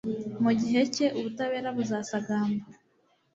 [0.43, 2.63] mu gihe cye, ubutabera buzasagamba